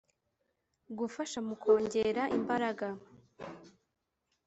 [0.97, 2.87] gufasha mu kongera imbaraga